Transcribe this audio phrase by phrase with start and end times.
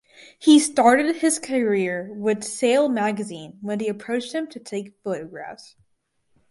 [0.39, 5.75] He started his career with "Sail Magazine" when they approached him to take photographs.